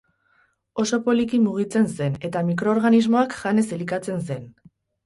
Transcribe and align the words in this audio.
Oso 0.83 0.99
poliki 1.09 1.41
mugitzen 1.43 1.87
zen 1.99 2.17
eta 2.31 2.45
mikroorganismoak 2.51 3.39
janez 3.45 3.69
elikatzen 3.79 4.27
zen. 4.33 4.53